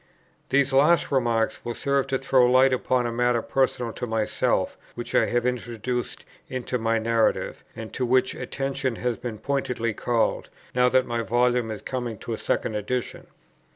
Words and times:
These 0.49 0.73
last 0.73 1.11
remarks 1.11 1.63
will 1.63 1.75
serve 1.75 2.07
to 2.07 2.17
throw 2.17 2.49
light 2.51 2.73
upon 2.73 3.05
a 3.05 3.11
matter 3.11 3.43
personal 3.43 3.93
to 3.93 4.07
myself, 4.07 4.75
which 4.95 5.13
I 5.13 5.27
have 5.27 5.45
introduced 5.45 6.25
into 6.49 6.79
my 6.79 6.97
Narrative, 6.97 7.63
and 7.75 7.93
to 7.93 8.03
which 8.03 8.33
my 8.33 8.41
attention 8.41 8.95
has 8.95 9.17
been 9.17 9.37
pointedly 9.37 9.93
called, 9.93 10.49
now 10.73 10.89
that 10.89 11.05
my 11.05 11.21
Volume 11.21 11.69
is 11.69 11.83
coming 11.83 12.17
to 12.17 12.33
a 12.33 12.39
second 12.39 12.73
edition. 12.73 13.27